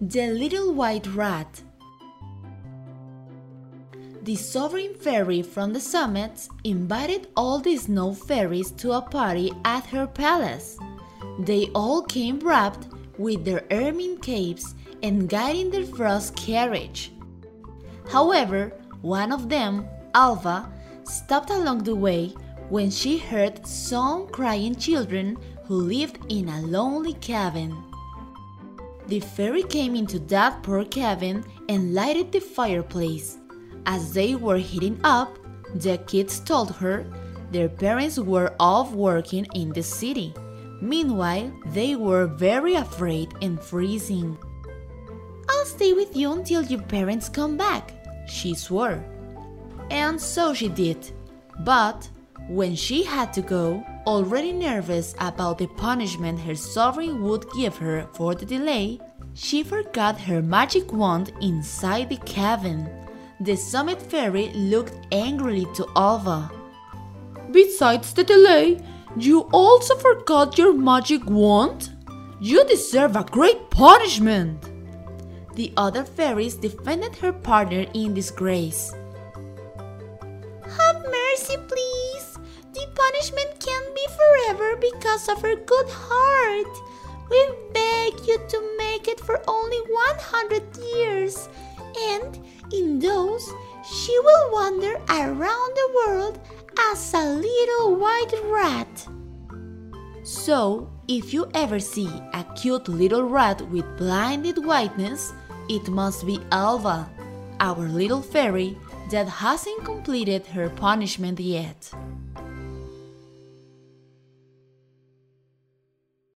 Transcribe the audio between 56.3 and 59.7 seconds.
her sovereign would give her for the delay, she